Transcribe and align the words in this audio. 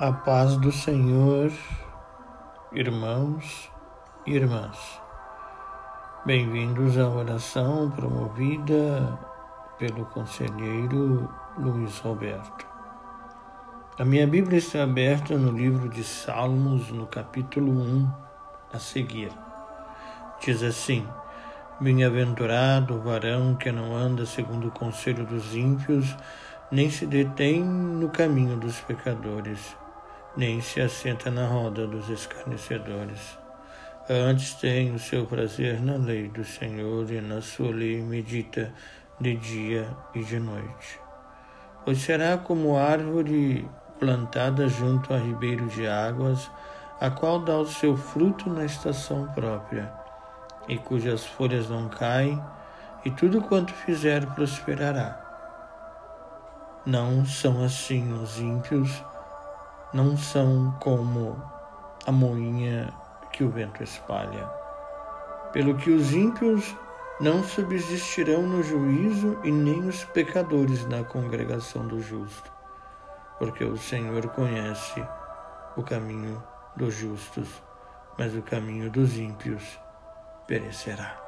A 0.00 0.10
paz 0.10 0.56
do 0.56 0.72
Senhor, 0.72 1.52
irmãos 2.72 3.70
e 4.26 4.32
irmãs. 4.32 5.00
Bem-vindos 6.24 6.98
à 6.98 7.08
oração 7.08 7.90
promovida 7.90 9.18
pelo 9.78 10.06
conselheiro 10.06 11.28
Luiz 11.58 11.98
Roberto. 11.98 12.66
A 13.98 14.04
minha 14.04 14.26
Bíblia 14.26 14.58
está 14.58 14.82
aberta 14.82 15.36
no 15.36 15.52
livro 15.52 15.88
de 15.90 16.02
Salmos, 16.02 16.90
no 16.90 17.06
capítulo 17.06 17.70
1, 17.70 18.10
a 18.72 18.78
seguir. 18.78 19.30
Diz 20.40 20.62
assim: 20.62 21.06
Bem-aventurado 21.78 22.94
o 22.94 23.02
varão 23.02 23.54
que 23.54 23.70
não 23.70 23.94
anda 23.94 24.24
segundo 24.24 24.68
o 24.68 24.72
conselho 24.72 25.26
dos 25.26 25.54
ímpios, 25.54 26.16
nem 26.72 26.90
se 26.90 27.06
detém 27.06 27.62
no 27.62 28.08
caminho 28.08 28.56
dos 28.56 28.80
pecadores 28.80 29.81
nem 30.36 30.60
se 30.60 30.80
assenta 30.80 31.30
na 31.30 31.46
roda 31.46 31.86
dos 31.86 32.08
escarnecedores. 32.08 33.38
Antes 34.08 34.54
tem 34.54 34.94
o 34.94 34.98
seu 34.98 35.26
prazer 35.26 35.80
na 35.80 35.96
lei 35.96 36.28
do 36.28 36.44
Senhor 36.44 37.10
e 37.10 37.20
na 37.20 37.40
sua 37.40 37.70
lei 37.70 38.02
medita 38.02 38.72
de 39.20 39.36
dia 39.36 39.88
e 40.14 40.24
de 40.24 40.38
noite. 40.40 41.00
Pois 41.84 41.98
será 41.98 42.36
como 42.36 42.76
árvore 42.76 43.68
plantada 43.98 44.68
junto 44.68 45.14
a 45.14 45.18
ribeiro 45.18 45.66
de 45.66 45.86
águas, 45.86 46.50
a 47.00 47.10
qual 47.10 47.38
dá 47.38 47.56
o 47.56 47.66
seu 47.66 47.96
fruto 47.96 48.50
na 48.50 48.64
estação 48.64 49.28
própria, 49.34 49.92
e 50.66 50.76
cujas 50.78 51.24
folhas 51.24 51.68
não 51.68 51.88
caem, 51.88 52.42
e 53.04 53.10
tudo 53.10 53.42
quanto 53.42 53.72
fizer 53.72 54.26
prosperará. 54.34 55.20
Não 56.84 57.24
são 57.24 57.62
assim 57.62 58.12
os 58.12 58.40
ímpios, 58.40 59.04
não 59.92 60.16
são 60.16 60.74
como 60.80 61.40
a 62.06 62.12
moinha 62.12 62.92
que 63.30 63.44
o 63.44 63.50
vento 63.50 63.82
espalha. 63.82 64.48
Pelo 65.52 65.74
que 65.76 65.90
os 65.90 66.12
ímpios 66.12 66.74
não 67.20 67.44
subsistirão 67.44 68.42
no 68.42 68.62
juízo 68.62 69.38
e 69.44 69.52
nem 69.52 69.86
os 69.86 70.04
pecadores 70.06 70.86
na 70.86 71.04
congregação 71.04 71.86
do 71.86 72.00
justo, 72.00 72.50
porque 73.38 73.64
o 73.64 73.76
Senhor 73.76 74.26
conhece 74.28 75.04
o 75.76 75.82
caminho 75.82 76.42
dos 76.74 76.94
justos, 76.94 77.62
mas 78.18 78.34
o 78.34 78.42
caminho 78.42 78.90
dos 78.90 79.16
ímpios 79.16 79.78
perecerá. 80.46 81.20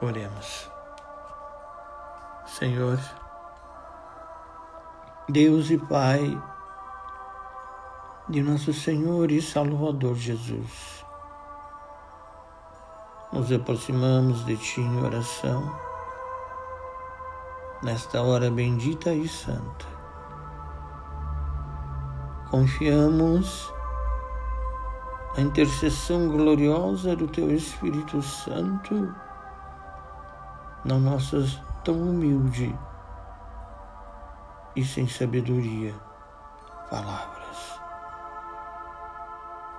Oremos. 0.00 0.70
Senhor, 2.46 2.98
Deus 5.28 5.70
e 5.70 5.78
Pai, 5.78 6.42
de 8.32 8.42
nosso 8.42 8.72
Senhor 8.72 9.30
e 9.30 9.42
Salvador 9.42 10.14
Jesus. 10.14 11.04
Nos 13.30 13.52
aproximamos 13.52 14.42
de 14.46 14.56
Ti 14.56 14.80
em 14.80 15.04
oração, 15.04 15.70
nesta 17.82 18.22
hora 18.22 18.50
bendita 18.50 19.12
e 19.12 19.28
santa. 19.28 19.84
Confiamos 22.50 23.70
na 25.36 25.42
intercessão 25.42 26.30
gloriosa 26.30 27.14
do 27.14 27.28
Teu 27.28 27.54
Espírito 27.54 28.22
Santo 28.22 29.14
na 30.86 30.98
nossa 30.98 31.44
tão 31.84 32.00
humilde 32.00 32.74
e 34.74 34.82
sem 34.82 35.06
sabedoria 35.06 35.94
palavra 36.88 37.41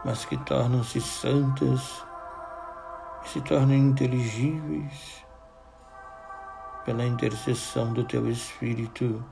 mas 0.04 0.26
que 0.26 0.38
tornam-se 0.38 1.00
santas 1.00 2.04
e 3.24 3.30
se 3.30 3.42
tornam 3.42 3.76
inteligíveis 3.76 5.26
pela 6.86 7.06
intercessão 7.06 7.94
do 7.94 8.04
teu 8.04 8.30
Espírito, 8.30 9.24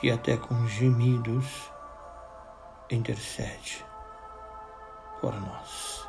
que 0.00 0.10
até 0.10 0.36
com 0.36 0.66
gemidos 0.66 1.70
intercede 2.90 3.84
por 5.20 5.32
nós. 5.40 6.08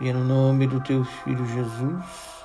E 0.00 0.08
é 0.08 0.12
no 0.12 0.24
nome 0.24 0.66
do 0.66 0.80
teu 0.80 1.04
Filho 1.04 1.46
Jesus, 1.46 2.44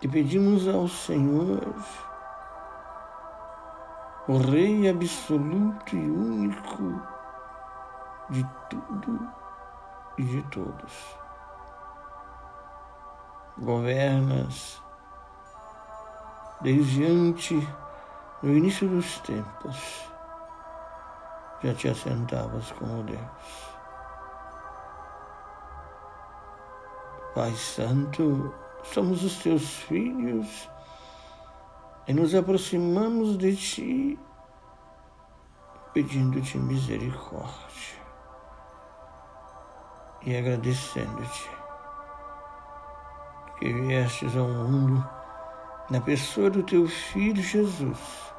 que 0.00 0.08
pedimos 0.08 0.68
ao 0.68 0.88
Senhor 0.88 1.60
o 4.26 4.38
Rei 4.38 4.88
absoluto 4.88 5.94
e 5.94 6.10
único 6.10 7.02
de 8.30 8.42
tudo 8.70 9.28
e 10.16 10.22
de 10.22 10.42
todos. 10.44 11.18
Governas 13.58 14.82
desde 16.62 17.04
antes, 17.04 17.68
no 18.42 18.50
início 18.50 18.88
dos 18.88 19.18
tempos, 19.20 20.10
já 21.62 21.74
te 21.74 21.88
assentavas 21.88 22.72
como 22.72 23.02
Deus. 23.02 23.74
Pai 27.34 27.52
Santo, 27.52 28.54
somos 28.82 29.22
os 29.22 29.36
teus 29.42 29.68
filhos 29.80 30.70
e 32.06 32.12
nos 32.12 32.34
aproximamos 32.34 33.38
de 33.38 33.56
Ti, 33.56 34.18
pedindo-te 35.92 36.58
misericórdia 36.58 38.04
e 40.22 40.36
agradecendo-te 40.36 41.50
que 43.58 43.72
viestes 43.72 44.36
ao 44.36 44.48
mundo 44.48 45.06
na 45.90 46.00
pessoa 46.00 46.50
do 46.50 46.62
Teu 46.62 46.86
Filho 46.86 47.42
Jesus 47.42 48.32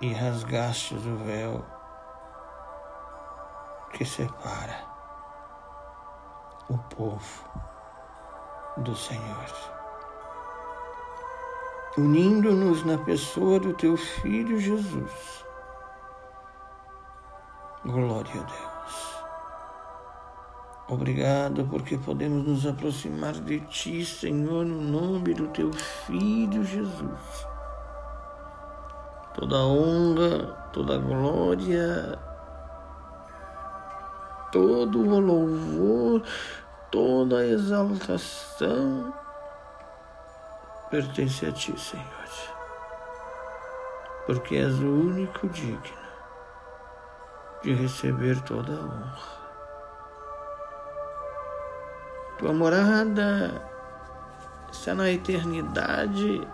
e 0.00 0.12
rasgastes 0.12 1.04
o 1.06 1.16
véu 1.16 1.64
que 3.92 4.04
separa 4.04 4.84
o 6.68 6.76
povo 6.76 7.65
do 8.78 8.94
Senhor. 8.94 9.46
Unindo-nos 11.96 12.84
na 12.84 12.98
pessoa 12.98 13.58
do 13.58 13.72
teu 13.72 13.96
Filho 13.96 14.60
Jesus. 14.60 15.44
Glória 17.84 18.40
a 18.40 18.44
Deus. 18.44 19.16
Obrigado 20.88 21.66
porque 21.66 21.96
podemos 21.96 22.46
nos 22.46 22.66
aproximar 22.66 23.32
de 23.32 23.60
Ti, 23.60 24.04
Senhor, 24.04 24.64
no 24.64 24.80
nome 24.80 25.34
do 25.34 25.48
Teu 25.48 25.72
Filho 25.72 26.62
Jesus. 26.62 27.46
Toda 29.34 29.66
honra, 29.66 30.46
toda 30.72 30.98
glória, 30.98 32.18
todo 34.52 35.00
o 35.00 35.20
louvor, 35.20 36.22
toda 36.96 37.40
a 37.40 37.46
exaltação 37.46 39.12
pertence 40.90 41.44
a 41.44 41.52
ti, 41.52 41.78
Senhor, 41.78 42.04
porque 44.24 44.56
és 44.56 44.78
o 44.78 44.86
único 44.86 45.46
digno 45.50 46.06
de 47.62 47.74
receber 47.74 48.40
toda 48.44 48.72
a 48.72 48.80
honra. 48.80 49.36
Tua 52.38 52.54
morada 52.54 53.60
está 54.72 54.94
na 54.94 55.10
eternidade, 55.10 56.48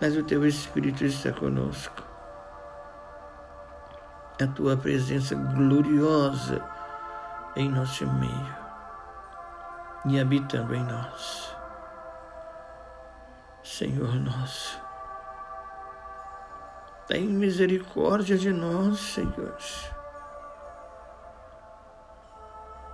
mas 0.00 0.16
o 0.16 0.22
teu 0.22 0.46
Espírito 0.46 1.04
está 1.04 1.32
conosco. 1.32 2.02
A 4.42 4.46
tua 4.46 4.74
presença 4.74 5.34
gloriosa 5.34 6.79
em 7.56 7.68
nosso 7.68 8.06
meio 8.06 8.60
e 10.06 10.20
habitando 10.20 10.74
em 10.74 10.82
nós. 10.84 11.54
Senhor 13.62 14.14
nosso, 14.14 14.80
tem 17.06 17.26
misericórdia 17.26 18.38
de 18.38 18.52
nós, 18.52 18.98
Senhor, 18.98 19.56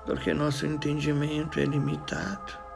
porque 0.05 0.35
nosso 0.35 0.67
entendimento 0.67 1.61
é 1.61 1.65
limitado. 1.65 2.67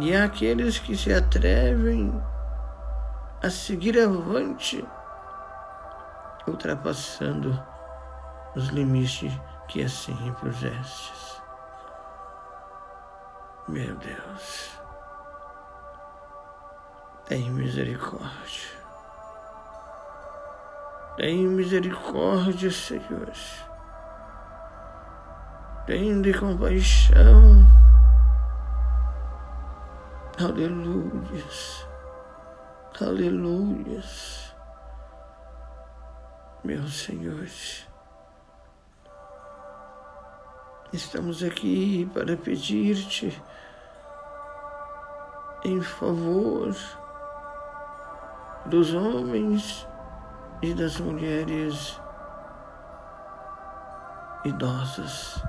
E 0.00 0.14
há 0.14 0.24
aqueles 0.24 0.78
que 0.78 0.96
se 0.96 1.12
atrevem 1.12 2.20
a 3.42 3.48
seguir 3.48 3.98
avante, 4.00 4.84
ultrapassando 6.48 7.73
os 8.56 8.68
limites 8.68 9.32
que 9.68 9.82
assim 9.82 10.16
impusestes. 10.26 11.42
Meu 13.66 13.94
Deus, 13.96 14.78
tem 17.26 17.50
misericórdia. 17.50 18.74
Tem 21.16 21.46
misericórdia, 21.46 22.70
Senhor. 22.70 23.32
Tem 25.86 26.20
de 26.20 26.34
compaixão. 26.34 27.64
Aleluias. 30.38 31.86
Aleluias. 33.00 34.54
Meu 36.64 36.86
Senhor. 36.88 37.46
Estamos 40.94 41.42
aqui 41.42 42.08
para 42.14 42.36
pedir-te 42.36 43.42
em 45.64 45.82
favor 45.82 46.72
dos 48.66 48.94
homens 48.94 49.88
e 50.62 50.72
das 50.72 51.00
mulheres 51.00 52.00
idosas, 54.44 55.42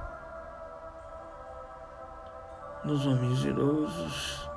dos 2.83 3.05
homens 3.05 3.45
idosos, 3.45 4.49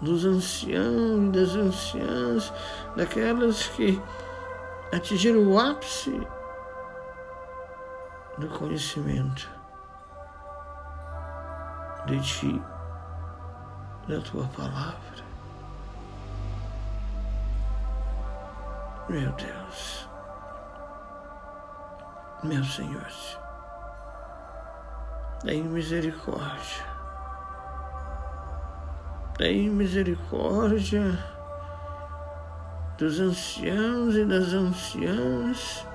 dos 0.00 0.24
anciãos 0.24 1.22
e 1.22 1.30
das 1.30 1.54
anciãs, 1.54 2.52
daquelas 2.96 3.68
que 3.68 4.02
atingiram 4.92 5.52
o 5.52 5.56
ápice 5.56 6.20
do 8.42 8.58
conhecimento 8.58 9.48
de 12.06 12.20
Ti, 12.20 12.62
da 14.08 14.20
Tua 14.20 14.46
palavra. 14.48 15.22
Meu 19.08 19.30
Deus, 19.32 20.08
meu 22.42 22.64
Senhor, 22.64 23.06
tem 25.44 25.62
misericórdia, 25.62 26.84
tem 29.36 29.70
misericórdia 29.70 31.18
dos 32.98 33.20
anciãos 33.20 34.16
e 34.16 34.24
das 34.24 34.52
anciãs 34.52 35.91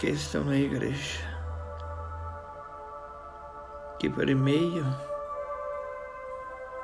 que 0.00 0.08
estão 0.08 0.42
na 0.44 0.56
igreja, 0.56 1.20
que 3.98 4.08
permeiam 4.08 4.86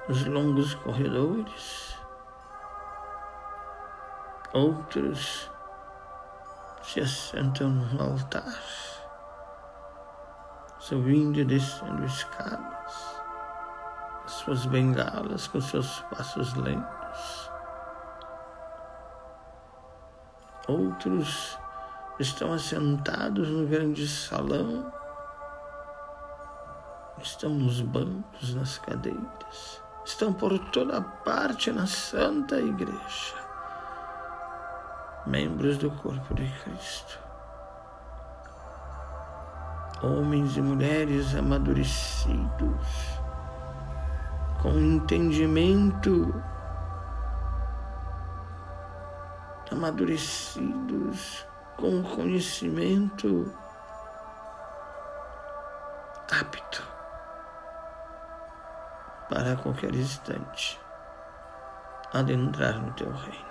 os 0.07 0.27
longos 0.27 0.75
corredores, 0.75 1.97
outros 4.53 5.51
se 6.83 7.01
assentam 7.01 7.71
no 7.71 8.03
altar, 8.03 8.63
subindo 10.79 11.39
e 11.39 11.45
descendo 11.47 12.05
escadas, 12.05 13.23
as 14.27 14.33
suas 14.33 14.67
bengalas 14.67 15.49
com 15.49 15.59
seus 15.59 16.01
passos 16.11 16.53
lentos. 16.53 17.51
Outros 20.69 21.59
estão 22.19 22.53
assentados 22.53 23.49
no 23.49 23.67
grande 23.67 24.09
salão, 24.09 24.91
estão 27.19 27.51
nos 27.51 27.81
bancos, 27.83 28.55
nas 28.55 28.79
cadeiras, 28.79 29.83
estão 30.05 30.33
por 30.33 30.59
toda 30.71 31.01
parte 31.01 31.71
na 31.71 31.87
Santa 31.87 32.59
Igreja, 32.59 33.35
membros 35.27 35.77
do 35.77 35.91
corpo 35.91 36.35
de 36.35 36.51
Cristo, 36.63 37.19
homens 40.03 40.57
e 40.57 40.63
mulheres 40.63 41.35
amadurecidos, 41.35 42.87
com 44.63 44.71
entendimento. 44.71 46.35
Amadurecidos 49.69 51.45
com 51.77 52.03
conhecimento 52.03 53.53
apto 56.31 56.83
para 59.29 59.57
qualquer 59.57 59.95
instante 59.95 60.81
adentrar 62.13 62.81
no 62.81 62.93
teu 62.95 63.11
reino. 63.11 63.47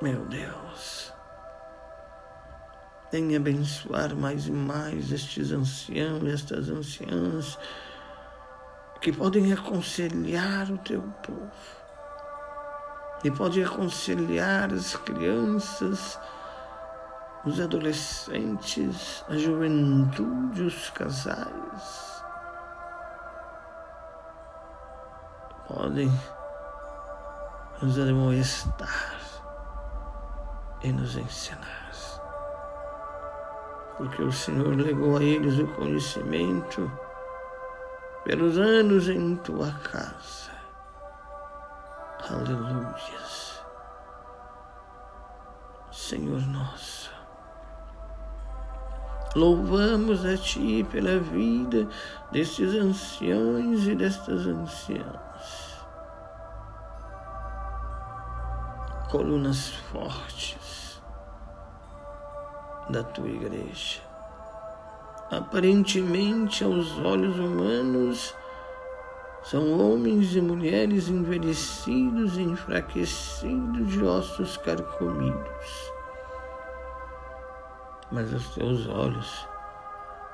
Meu 0.00 0.24
Deus, 0.26 1.12
venha 3.10 3.38
abençoar 3.38 4.14
mais 4.14 4.46
e 4.46 4.52
mais 4.52 5.12
estes 5.12 5.52
anciãos 5.52 6.22
e 6.22 6.32
estas 6.32 6.68
anciãs 6.68 7.58
que 9.00 9.12
podem 9.12 9.52
aconselhar 9.52 10.70
o 10.70 10.78
teu 10.78 11.02
povo 11.22 11.77
e 13.24 13.30
pode 13.30 13.62
aconselhar 13.62 14.72
as 14.72 14.96
crianças, 14.96 16.18
os 17.44 17.60
adolescentes, 17.60 19.24
a 19.28 19.36
juventude, 19.36 20.62
os 20.62 20.90
casais. 20.90 22.22
Podem 25.66 26.10
nos 27.82 27.98
admoestar 27.98 29.18
e 30.82 30.92
nos 30.92 31.16
ensinar. 31.16 31.78
Porque 33.96 34.22
o 34.22 34.30
Senhor 34.30 34.76
legou 34.76 35.16
a 35.16 35.22
eles 35.24 35.58
o 35.58 35.66
conhecimento 35.74 36.90
pelos 38.24 38.56
anos 38.56 39.08
em 39.08 39.34
tua 39.36 39.72
casa. 39.72 40.57
Aleluias. 42.30 43.62
Senhor 45.90 46.42
nosso, 46.48 47.10
louvamos 49.34 50.26
a 50.26 50.36
Ti 50.36 50.86
pela 50.90 51.18
vida 51.18 51.88
destes 52.30 52.74
anciãos 52.74 53.86
e 53.86 53.94
destas 53.94 54.46
anciãs. 54.46 55.78
Colunas 59.10 59.70
fortes 59.90 61.00
da 62.90 63.02
Tua 63.02 63.28
igreja. 63.28 64.02
Aparentemente, 65.30 66.62
aos 66.62 66.92
olhos 66.98 67.38
humanos, 67.38 68.34
são 69.50 69.80
homens 69.80 70.36
e 70.36 70.42
mulheres 70.42 71.08
envelhecidos 71.08 72.36
e 72.36 72.42
enfraquecidos 72.42 73.88
de 73.88 74.04
ossos 74.04 74.58
carcomidos. 74.58 75.92
Mas 78.12 78.30
os 78.30 78.54
teus 78.54 78.86
olhos 78.88 79.48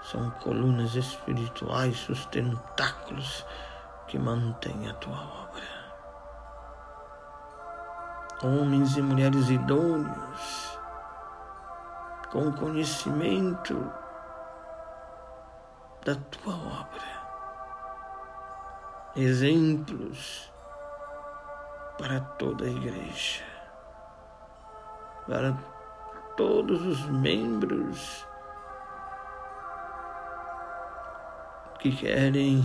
são 0.02 0.30
colunas 0.42 0.96
espirituais, 0.96 1.96
sustentáculos 1.96 3.46
que 4.08 4.18
mantêm 4.18 4.88
a 4.90 4.94
tua 4.94 5.14
obra. 5.14 5.62
Homens 8.42 8.96
e 8.96 9.02
mulheres 9.02 9.48
idôneos, 9.48 10.78
com 12.32 12.50
conhecimento 12.50 13.74
da 16.04 16.16
tua 16.16 16.54
obra 16.54 17.13
exemplos 19.16 20.52
para 21.98 22.20
toda 22.20 22.64
a 22.64 22.68
igreja, 22.68 23.44
para 25.26 25.52
todos 26.36 26.84
os 26.84 27.08
membros 27.10 28.26
que 31.78 31.94
querem 31.94 32.64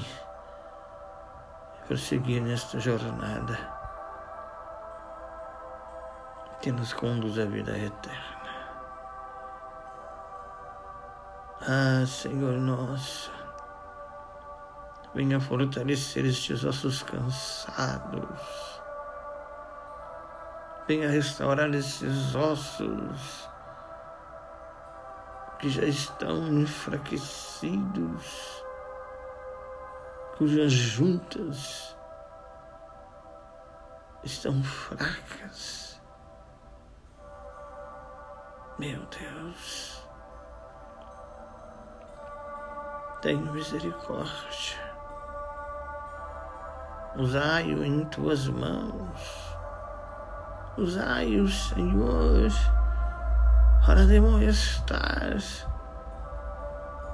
prosseguir 1.87 2.41
nesta 2.41 2.79
jornada 2.79 3.57
que 6.61 6.71
nos 6.71 6.93
conduz 6.93 7.37
à 7.39 7.45
vida 7.45 7.77
eterna. 7.77 8.39
Ah, 11.61 12.05
Senhor 12.05 12.53
nosso, 12.53 13.31
Venha 15.19 15.37
fortalecer 15.37 16.23
estes 16.23 16.63
ossos 16.63 17.03
cansados. 17.03 18.39
Venha 20.87 21.09
restaurar 21.09 21.75
esses 21.75 22.33
ossos 22.33 23.49
que 25.59 25.69
já 25.69 25.83
estão 25.83 26.61
enfraquecidos, 26.61 28.63
cujas 30.37 30.71
juntas 30.71 31.97
estão 34.23 34.63
fracas. 34.63 36.01
Meu 38.77 39.05
Deus, 39.07 40.01
tenha 43.21 43.51
misericórdia. 43.51 44.88
Usai-o 47.19 47.83
em 47.83 48.05
tuas 48.05 48.47
mãos. 48.47 49.57
Usai-o, 50.77 51.47
Senhor, 51.47 52.49
para 53.85 54.05
demonstrar 54.05 55.37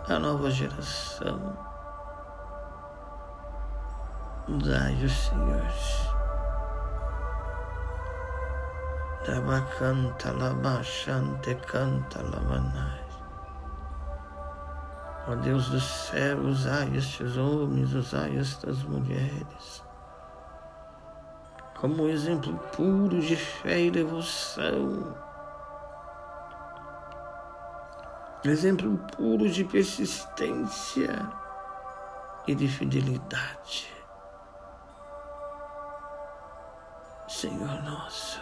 a 0.07 0.19
nova 0.19 0.51
geração. 0.51 1.57
Usai-o, 4.47 5.09
Senhor 5.09 6.15
Tabakanta 9.25 10.31
labashante 10.33 11.55
canta 11.65 12.21
lamanai. 12.21 13.05
Ó 15.27 15.33
Deus 15.33 15.69
do 15.69 15.79
céu, 15.79 16.37
usai 16.41 16.95
estes 16.95 17.35
homens, 17.35 17.91
usai 17.95 18.37
estas 18.37 18.83
mulheres, 18.83 19.83
como 21.85 22.05
um 22.05 22.09
exemplo 22.09 22.57
puro 22.75 23.21
de 23.21 23.35
fé 23.35 23.79
e 23.79 23.91
devoção, 23.91 25.15
exemplo 28.43 28.97
puro 29.15 29.47
de 29.47 29.63
persistência 29.63 31.31
e 32.47 32.55
de 32.55 32.67
fidelidade. 32.67 33.93
Senhor 37.27 37.83
nosso, 37.83 38.41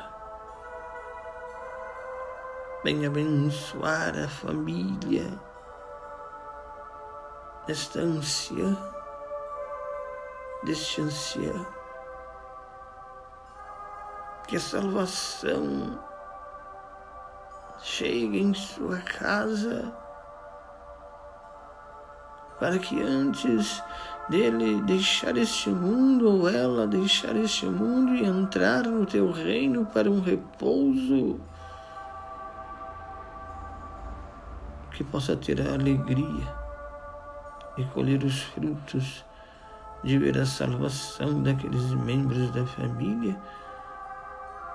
Venha 2.82 3.10
abençoar 3.10 4.18
a 4.18 4.28
família 4.30 5.38
desta 7.68 8.00
anciã, 8.00 8.78
deste 10.64 11.02
ancião. 11.02 11.83
Que 14.48 14.58
a 14.58 14.60
salvação 14.60 16.00
chegue 17.82 18.40
em 18.40 18.54
sua 18.54 18.98
casa, 19.00 19.94
para 22.60 22.80
que 22.80 23.02
antes 23.02 23.84
dele 24.30 24.82
deixar 24.84 25.36
este 25.38 25.70
mundo 25.70 26.30
ou 26.30 26.50
ela 26.50 26.88
deixar 26.88 27.36
este 27.36 27.66
mundo 27.66 28.16
e 28.16 28.26
entrar 28.26 28.84
no 28.84 29.06
teu 29.06 29.32
reino 29.32 29.86
para 29.86 30.10
um 30.10 30.22
repouso 30.22 31.40
que 34.92 35.04
possa 35.04 35.36
ter 35.36 35.60
a 35.60 35.74
alegria 35.74 36.64
e 37.78 37.84
colher 37.86 38.24
os 38.24 38.42
frutos 38.44 39.26
de 40.04 40.18
ver 40.18 40.38
a 40.38 40.46
salvação 40.46 41.42
daqueles 41.42 41.92
membros 41.92 42.52
da 42.52 42.66
família 42.66 43.38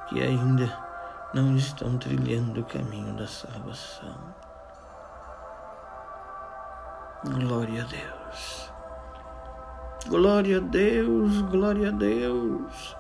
que 0.09 0.23
ainda 0.23 0.73
não 1.35 1.57
estão 1.57 1.99
trilhando 1.99 2.61
o 2.61 2.65
caminho 2.65 3.15
da 3.15 3.27
salvação. 3.27 4.17
Glória 7.25 7.83
a 7.83 7.87
Deus. 7.87 8.73
Glória 10.07 10.59
a 10.59 10.61
Deus, 10.61 11.43
glória 11.43 11.88
a 11.88 11.93
Deus. 11.93 12.97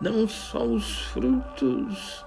Não 0.00 0.28
só 0.28 0.64
os 0.64 1.06
frutos 1.06 2.24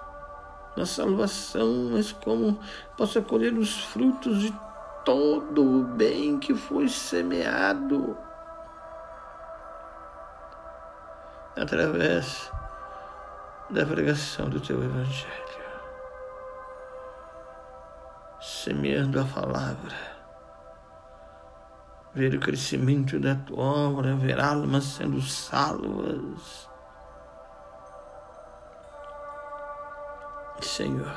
na 0.75 0.86
salvação, 0.86 1.92
mas 1.92 2.12
como 2.12 2.60
possa 2.98 3.22
colher 3.22 3.54
os 3.54 3.86
frutos 3.86 4.40
de 4.40 4.54
todo 5.06 5.64
o 5.64 5.84
bem 5.84 6.40
que 6.40 6.54
foi 6.54 6.90
semeado 6.90 8.18
através 11.56 12.52
da 13.69 13.86
pregação 13.86 14.50
do 14.50 14.60
teu 14.60 14.84
Evangelho, 14.84 15.34
semeando 18.41 19.19
a 19.19 19.25
palavra. 19.25 20.15
Ver 22.13 22.34
o 22.34 22.39
crescimento 22.39 23.19
da 23.19 23.36
tua 23.36 23.89
obra, 23.89 24.15
ver 24.15 24.39
almas 24.39 24.86
sendo 24.86 25.22
salvas 25.22 26.69
Senhor, 30.62 31.15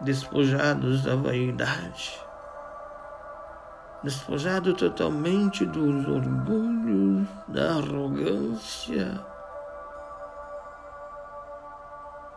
despojados 0.00 1.04
da 1.04 1.14
vaidade, 1.14 2.18
despojados 4.02 4.74
totalmente 4.74 5.64
dos 5.66 6.06
orgulhos, 6.08 7.28
da 7.48 7.76
arrogância, 7.76 9.20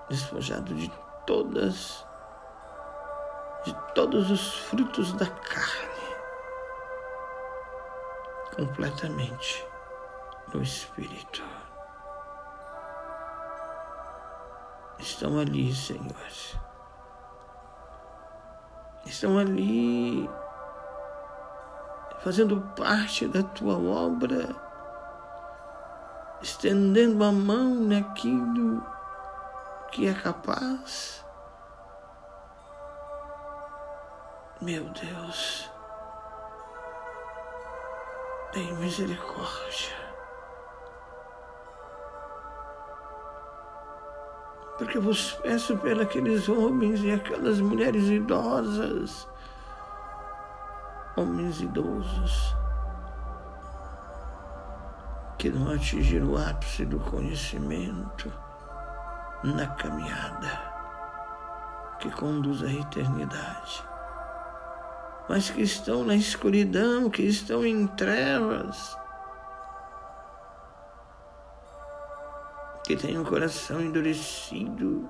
despojado 0.10 0.74
de 0.74 0.92
todas, 1.26 2.06
de 3.64 3.74
todos 3.94 4.32
os 4.32 4.54
frutos 4.60 5.14
da 5.14 5.28
carne, 5.28 6.16
completamente 8.56 9.66
no 10.54 10.62
Espírito. 10.62 11.44
estão 15.06 15.38
ali, 15.40 15.74
Senhor. 15.74 16.16
Estão 19.06 19.38
ali 19.38 20.30
fazendo 22.22 22.60
parte 22.76 23.28
da 23.28 23.44
tua 23.44 23.78
obra, 23.78 24.56
estendendo 26.42 27.24
a 27.24 27.32
mão 27.32 27.76
naquilo 27.76 28.84
que 29.96 30.10
é 30.10 30.14
capaz. 30.14 31.24
Meu 34.62 34.84
Deus, 34.90 35.72
tem 38.52 38.74
misericórdia. 38.76 40.06
porque 44.78 44.98
eu 44.98 45.02
vos 45.02 45.32
peço 45.36 45.78
pelos 45.78 46.50
homens 46.50 47.02
e 47.02 47.10
aquelas 47.10 47.62
mulheres 47.62 48.10
idosas, 48.10 49.26
homens 51.16 51.62
idosos, 51.62 52.54
que 55.38 55.50
não 55.50 55.72
atingiram 55.72 56.32
o 56.32 56.38
ápice 56.38 56.84
do 56.84 57.00
conhecimento 57.00 58.45
na 59.46 59.68
caminhada 59.68 60.76
que 62.00 62.10
conduz 62.12 62.64
à 62.64 62.72
eternidade, 62.72 63.84
mas 65.30 65.50
que 65.50 65.62
estão 65.62 66.04
na 66.04 66.16
escuridão, 66.16 67.10
que 67.10 67.24
estão 67.24 67.66
em 67.66 67.88
trevas 67.88 68.98
que 72.86 72.96
tem 72.96 73.18
um 73.18 73.24
coração 73.24 73.82
endurecido, 73.82 75.10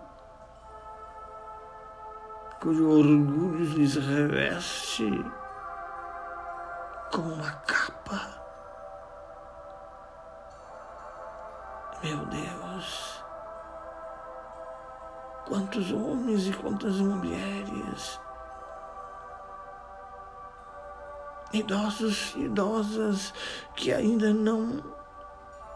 cujo 2.62 2.90
orgulho 2.90 3.66
lhes 3.66 3.96
reveste 3.96 5.10
como 7.12 7.34
uma 7.34 7.52
capa. 7.52 8.46
Meu 12.02 12.26
Deus, 12.28 13.25
quantos 15.48 15.92
homens 15.92 16.48
e 16.48 16.54
quantas 16.54 16.96
mulheres, 16.96 18.20
idosos 21.54 22.34
e 22.36 22.46
idosas 22.46 23.34
que 23.76 23.94
ainda 23.94 24.34
não 24.34 24.84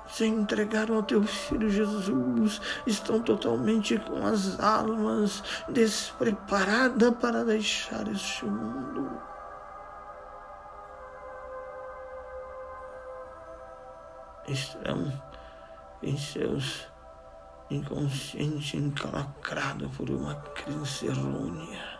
se 0.07 0.25
entregaram 0.25 0.95
ao 0.95 1.03
teu 1.03 1.23
filho 1.23 1.69
Jesus, 1.69 2.59
estão 2.85 3.21
totalmente 3.21 3.97
com 3.99 4.25
as 4.25 4.59
almas 4.59 5.43
despreparadas 5.69 7.15
para 7.15 7.45
deixar 7.45 8.07
este 8.07 8.45
mundo. 8.45 9.21
Estão 14.47 15.13
em 16.01 16.17
seus 16.17 16.87
inconsciente 17.69 18.77
encalacrado 18.77 19.89
por 19.89 20.09
uma 20.09 20.35
crença 20.35 21.05
errônea. 21.05 21.99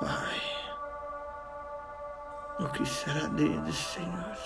Pai, 0.00 0.42
o 2.58 2.68
que 2.70 2.84
será 2.84 3.28
deles, 3.28 3.76
Senhor? 3.76 4.36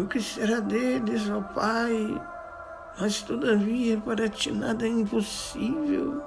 O 0.00 0.06
que 0.08 0.20
será 0.20 0.58
deles, 0.58 1.30
ó 1.30 1.40
Pai? 1.40 2.20
Mas 2.98 3.22
todavia 3.22 4.00
para 4.00 4.28
ti 4.28 4.50
nada 4.50 4.84
é 4.84 4.88
impossível. 4.88 6.20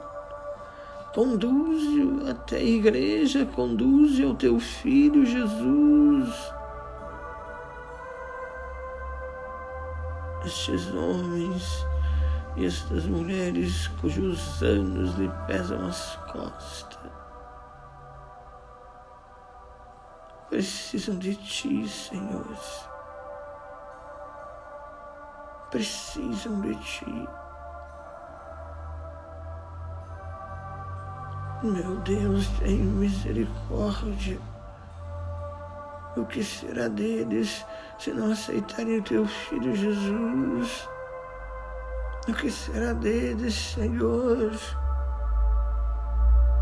Conduze-o 1.13 2.29
até 2.29 2.57
a 2.57 2.63
igreja, 2.63 3.45
conduze 3.45 4.23
ao 4.23 4.35
teu 4.35 4.59
filho 4.59 5.25
Jesus 5.25 6.56
Estes 10.47 10.87
homens 10.93 11.85
e 12.55 12.65
estas 12.65 13.05
mulheres 13.05 13.87
cujos 13.99 14.63
anos 14.63 15.13
lhe 15.15 15.29
pesam 15.45 15.85
as 15.85 16.15
costas 16.31 16.97
precisam 20.49 21.17
de 21.17 21.35
ti, 21.35 21.87
Senhor 21.87 22.45
precisam 25.69 26.61
de 26.61 26.75
ti. 26.75 27.27
Meu 31.63 31.97
Deus, 32.01 32.47
tem 32.59 32.77
misericórdia. 32.77 34.39
O 36.17 36.25
que 36.25 36.43
será 36.43 36.87
deles 36.87 37.63
se 37.99 38.11
não 38.11 38.31
aceitarem 38.31 38.97
o 38.97 39.03
teu 39.03 39.27
filho 39.27 39.75
Jesus? 39.75 40.89
O 42.27 42.33
que 42.33 42.49
será 42.49 42.93
deles, 42.93 43.53
Senhor? 43.53 44.51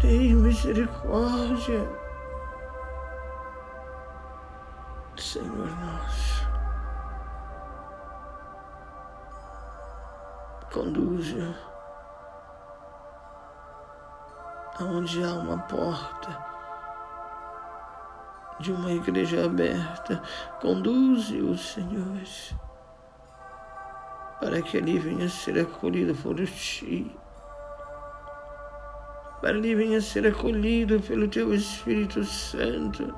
Tem 0.02 0.36
misericórdia. 0.36 1.90
Senhor 5.18 5.70
nosso. 5.80 6.46
conduza 10.74 11.56
aonde 14.78 15.24
há 15.24 15.34
uma 15.36 15.58
porta 15.60 16.55
de 18.60 18.72
uma 18.72 18.92
igreja 18.92 19.46
aberta. 19.46 20.22
Conduze-o, 20.62 21.58
Senhor, 21.58 22.22
para 24.40 24.62
que 24.62 24.78
ali 24.78 25.00
venha 25.00 25.30
ser 25.30 25.60
acolhido 25.60 26.16
por 26.16 26.36
ti. 26.46 27.16
Para 29.42 29.58
ele 29.58 29.76
venha 29.76 30.02
ser 30.02 30.26
acolhido 30.28 31.00
pelo 31.02 31.28
teu 31.28 31.54
Espírito 31.54 32.24
Santo. 32.24 33.14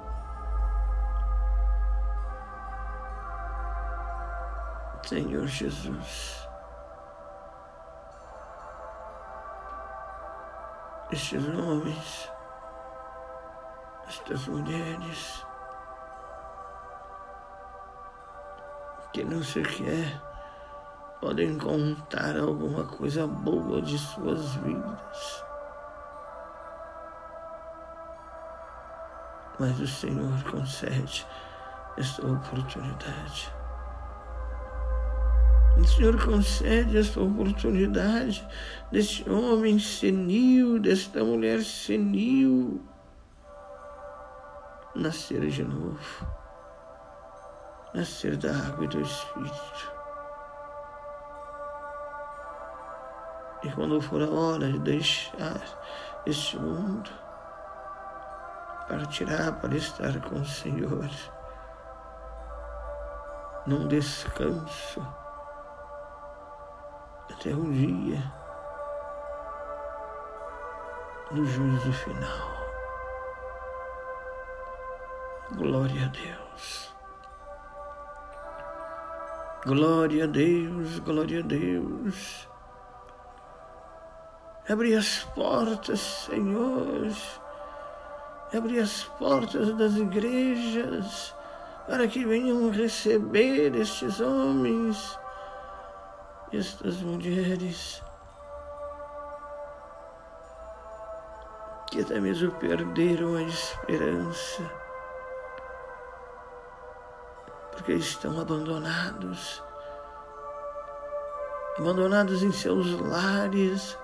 Senhor 5.03 5.48
Jesus. 5.48 6.48
estes 11.12 11.48
homens, 11.48 12.32
estas 14.08 14.48
mulheres, 14.48 15.46
que 19.12 19.24
não 19.24 19.44
sequer 19.44 20.22
podem 21.20 21.58
contar 21.58 22.38
alguma 22.38 22.86
coisa 22.86 23.28
boa 23.28 23.82
de 23.82 23.98
suas 23.98 24.56
vidas. 24.56 25.44
Mas 29.60 29.79
o 29.79 29.88
Senhor 29.88 30.44
concede 30.51 31.25
esta 31.98 32.25
oportunidade. 32.27 33.51
O 35.77 35.86
Senhor 35.86 36.24
concede 36.24 36.98
esta 36.98 37.20
oportunidade 37.22 38.48
deste 38.92 39.27
homem 39.29 39.79
senil, 39.79 40.79
desta 40.79 41.24
mulher 41.24 41.64
senil, 41.64 42.81
nascer 44.98 45.48
de 45.48 45.64
novo, 45.64 46.27
nascer 47.94 48.36
da 48.38 48.51
água 48.51 48.86
e 48.86 48.88
do 48.88 49.01
Espírito. 49.01 49.98
E 53.64 53.72
quando 53.72 54.01
for 54.01 54.22
a 54.22 54.29
hora 54.29 54.72
de 54.72 54.79
deixar 54.79 55.62
este 56.25 56.57
mundo, 56.57 57.10
partirá 58.88 59.51
para 59.51 59.75
estar 59.75 60.20
com 60.22 60.42
o 60.42 60.46
Senhor 60.46 61.10
num 63.66 63.88
descanso 63.88 65.05
até 67.29 67.53
o 67.53 67.72
dia 67.72 68.33
do 71.31 71.46
juízo 71.46 71.92
final. 71.92 72.56
Glória 75.51 76.05
a 76.05 76.10
Deus. 76.10 76.94
Glória 79.66 80.24
a 80.25 80.27
Deus, 80.27 81.00
glória 81.00 81.40
a 81.40 81.44
Deus. 81.44 82.48
Abre 84.70 84.96
as 84.96 85.24
portas, 85.36 86.00
Senhor. 86.00 87.12
Abre 88.55 88.79
as 88.79 89.03
portas 89.20 89.75
das 89.77 89.96
igrejas 89.96 91.33
para 91.88 92.07
que 92.07 92.25
venham 92.25 92.70
receber 92.70 93.75
estes 93.75 94.20
homens 94.20 95.18
estas 96.51 97.01
mulheres 97.01 98.01
que 101.90 102.01
até 102.01 102.20
mesmo 102.20 102.51
perderam 102.53 103.36
a 103.36 103.44
esperança, 103.44 104.64
porque 107.77 107.94
estão 107.94 108.42
abandonados, 108.42 109.63
abandonados 111.77 112.42
em 112.42 112.51
seus 112.51 113.00
lares, 113.00 113.98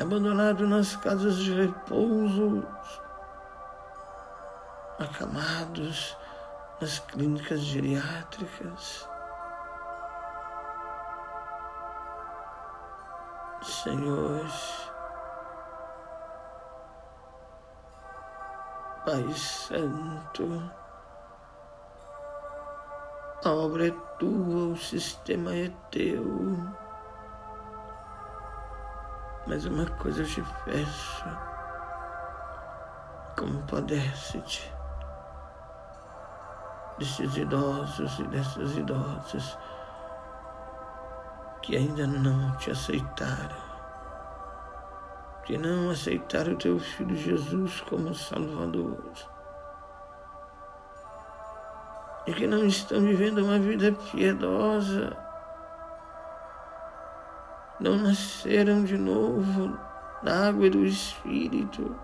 abandonados 0.00 0.66
nas 0.66 0.96
casas 0.96 1.36
de 1.36 1.52
repouso, 1.52 2.66
acamados 4.98 6.16
nas 6.80 6.98
clínicas 7.00 7.60
geriátricas. 7.60 9.06
Senhor, 13.62 14.46
Pai 19.04 19.30
Santo, 19.34 20.79
a 23.42 23.50
obra 23.50 23.88
é 23.88 23.90
tua, 24.18 24.72
o 24.72 24.76
sistema 24.76 25.54
é 25.54 25.70
teu. 25.90 26.24
Mas 29.46 29.64
uma 29.64 29.86
coisa 29.86 30.20
eu 30.20 30.26
te 30.26 30.44
peço, 30.66 31.24
compadece-te 33.38 34.70
desses 36.98 37.34
idosos 37.34 38.18
e 38.18 38.24
dessas 38.24 38.76
idosas 38.76 39.58
que 41.62 41.76
ainda 41.78 42.06
não 42.06 42.54
te 42.58 42.70
aceitaram, 42.70 43.56
que 45.44 45.56
não 45.56 45.90
aceitaram 45.90 46.52
o 46.52 46.58
teu 46.58 46.78
filho 46.78 47.16
Jesus 47.16 47.80
como 47.82 48.14
Salvador 48.14 49.39
e 52.30 52.34
que 52.34 52.46
não 52.46 52.64
estão 52.64 53.00
vivendo 53.00 53.44
uma 53.44 53.58
vida 53.58 53.92
piedosa, 53.92 55.16
não 57.80 57.96
nasceram 57.96 58.84
de 58.84 58.96
novo 58.96 59.76
da 60.22 60.48
água 60.48 60.66
e 60.66 60.70
do 60.70 60.86
Espírito. 60.86 61.94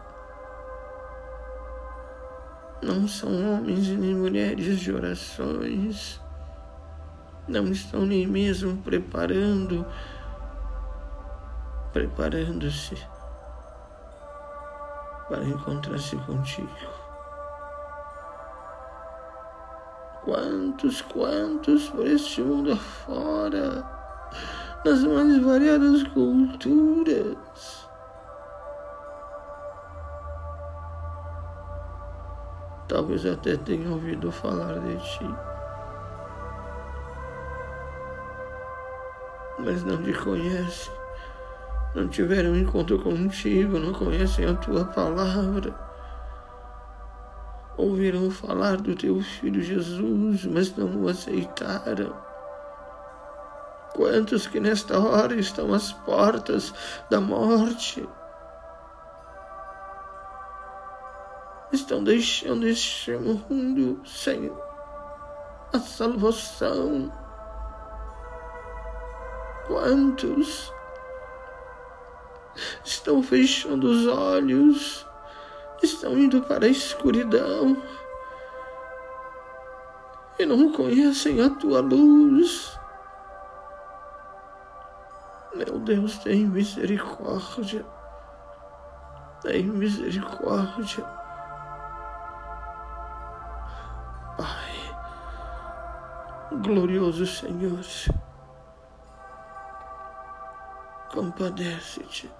Não 2.83 3.07
são 3.07 3.31
homens 3.31 3.89
nem 3.89 4.15
mulheres 4.15 4.81
de 4.81 4.93
orações 4.93 6.21
não 7.49 7.67
estão 7.69 8.05
nem 8.05 8.27
mesmo 8.27 8.77
preparando, 8.79 9.87
preparando-se 11.93 12.97
para 15.29 15.45
encontrar-se 15.45 16.17
contigo. 16.17 17.06
Quantos, 20.27 21.03
quantos 21.03 21.89
por 21.91 22.05
este 22.05 22.43
mundo 22.43 22.73
afora, 22.73 23.85
nas 24.85 25.05
mais 25.05 25.39
variadas 25.39 26.03
culturas, 26.03 27.89
talvez 32.89 33.25
até 33.25 33.57
tenham 33.57 33.93
ouvido 33.93 34.33
falar 34.33 34.81
de 34.81 34.97
ti. 34.97 35.35
Mas 39.61 39.85
não 39.85 40.03
te 40.03 40.13
conhecem, 40.13 40.93
não 41.95 42.09
tiveram 42.09 42.57
encontro 42.57 42.99
contigo, 42.99 43.79
não 43.79 43.93
conhecem 43.93 44.45
a 44.45 44.55
tua 44.55 44.85
palavra. 44.87 45.86
Ouviram 47.77 48.31
falar 48.31 48.77
do 48.77 48.95
teu 48.95 49.21
filho 49.21 49.63
Jesus, 49.63 50.45
mas 50.47 50.75
não 50.77 51.03
o 51.03 51.09
aceitaram. 51.09 52.15
Quantos 53.95 54.47
que 54.47 54.61
nesta 54.61 54.99
hora 54.99 55.35
estão 55.37 55.73
às 55.73 55.93
portas 55.93 56.73
da 57.11 57.21
morte? 57.21 58.07
estão 61.73 62.03
deixando 62.03 62.67
este 62.67 63.13
mundo 63.17 64.01
sem 64.05 64.51
a 65.73 65.79
salvação. 65.79 67.13
Quantos 69.67 70.73
estão 72.85 73.23
fechando 73.23 73.89
os 73.89 74.07
olhos, 74.07 75.06
estão 75.83 76.19
indo 76.19 76.43
para 76.43 76.67
a 76.67 76.69
escuridão 76.69 77.77
e 80.39 80.47
não 80.47 80.73
conhecem 80.73 81.41
a 81.43 81.51
tua 81.51 81.81
luz. 81.81 82.79
Meu 85.55 85.79
Deus, 85.79 86.19
tem 86.19 86.47
misericórdia, 86.47 87.85
tem 89.43 89.65
misericórdia. 89.65 91.05
glorioso 96.67 97.27
Senhor, 97.27 97.81
compadece-te 101.13 102.31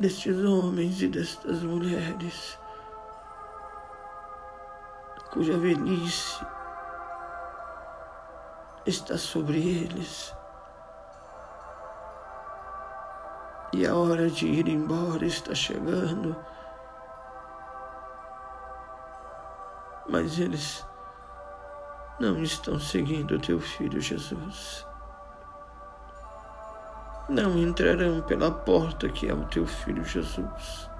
destes 0.00 0.36
homens 0.44 1.00
e 1.02 1.08
destas 1.08 1.62
mulheres 1.62 2.58
cuja 5.30 5.56
velhice 5.56 6.44
está 8.84 9.16
sobre 9.16 9.58
eles. 9.58 10.34
E 13.72 13.86
a 13.86 13.94
hora 13.94 14.28
de 14.28 14.48
ir 14.48 14.66
embora 14.66 15.24
está 15.24 15.54
chegando. 15.54 16.34
mas 20.10 20.40
eles 20.40 20.84
não 22.18 22.42
estão 22.42 22.78
seguindo 22.80 23.36
o 23.36 23.40
teu 23.40 23.60
filho 23.60 24.00
Jesus. 24.00 24.84
Não 27.30 27.56
entrarão 27.56 28.20
pela 28.22 28.50
porta 28.50 29.08
que 29.08 29.28
é 29.28 29.32
o 29.32 29.46
teu 29.46 29.64
filho 29.64 30.04
Jesus. 30.04 30.90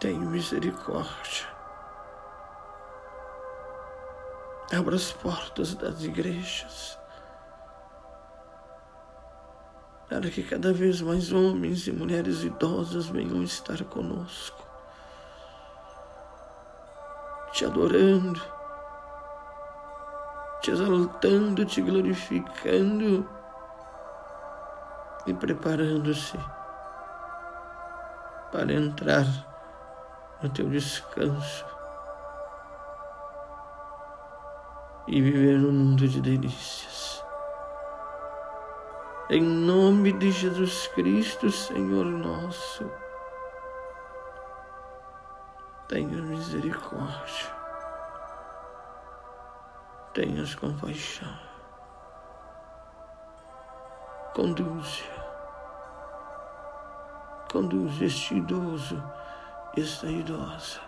Tenha 0.00 0.18
misericórdia. 0.18 1.46
Abra 4.76 4.96
as 4.96 5.12
portas 5.12 5.74
das 5.76 6.02
igrejas. 6.02 6.98
Para 10.08 10.28
que 10.28 10.42
cada 10.42 10.72
vez 10.72 11.00
mais 11.00 11.32
homens 11.32 11.86
e 11.86 11.92
mulheres 11.92 12.42
idosas 12.42 13.06
venham 13.06 13.44
estar 13.44 13.82
conosco 13.84 14.72
te 17.52 17.66
adorando, 17.66 18.40
te 20.62 20.70
exaltando, 20.70 21.66
te 21.66 21.82
glorificando 21.82 23.28
e 25.26 25.34
preparando-se 25.34 26.38
para 28.52 28.72
entrar 28.72 29.26
no 30.42 30.48
teu 30.50 30.68
descanso 30.68 31.66
e 35.08 35.20
viver 35.20 35.58
no 35.58 35.72
mundo 35.72 36.06
de 36.06 36.20
delícias. 36.20 37.24
Em 39.30 39.42
nome 39.42 40.12
de 40.12 40.30
Jesus 40.30 40.86
Cristo, 40.88 41.50
Senhor 41.50 42.04
nosso 42.04 42.90
tenha 45.88 46.22
misericórdia, 46.22 47.61
tenhas 50.14 50.54
compaixão, 50.54 51.38
conduze, 54.34 55.04
conduze 57.50 58.04
este 58.04 58.34
idoso, 58.34 59.02
esta 59.76 60.06
idosa, 60.06 60.80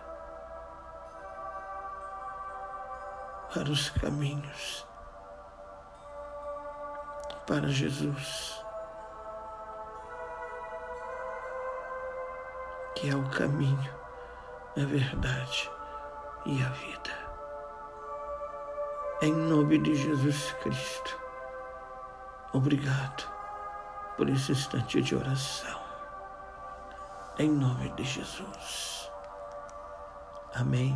para 3.52 3.70
os 3.70 3.90
caminhos, 3.90 4.86
para 7.46 7.68
Jesus. 7.68 8.62
Que 12.96 13.10
é 13.10 13.16
o 13.16 13.28
caminho 13.30 14.04
a 14.76 14.84
verdade 14.84 15.70
e 16.46 16.62
a 16.62 16.68
vida. 16.70 17.23
Em 19.24 19.32
nome 19.32 19.78
de 19.78 19.94
Jesus 19.94 20.54
Cristo, 20.60 21.18
obrigado 22.52 23.26
por 24.18 24.28
esse 24.28 24.52
instante 24.52 25.00
de 25.00 25.16
oração. 25.16 25.80
Em 27.38 27.50
nome 27.50 27.88
de 27.92 28.04
Jesus. 28.04 29.10
Amém 30.54 30.94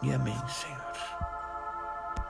e 0.00 0.14
amém, 0.14 0.48
Senhor. 0.48 1.39